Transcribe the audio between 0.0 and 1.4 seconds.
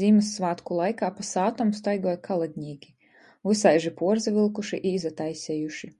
Zīmyssvātku laikā pa